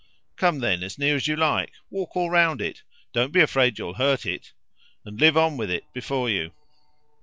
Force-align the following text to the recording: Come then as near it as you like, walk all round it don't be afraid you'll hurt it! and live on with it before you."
Come 0.35 0.61
then 0.61 0.81
as 0.81 0.97
near 0.97 1.13
it 1.13 1.17
as 1.17 1.27
you 1.27 1.35
like, 1.35 1.73
walk 1.91 2.15
all 2.17 2.31
round 2.31 2.59
it 2.59 2.81
don't 3.13 3.31
be 3.31 3.39
afraid 3.39 3.77
you'll 3.77 3.93
hurt 3.93 4.25
it! 4.25 4.51
and 5.05 5.19
live 5.21 5.37
on 5.37 5.57
with 5.57 5.69
it 5.69 5.83
before 5.93 6.27
you." 6.27 6.53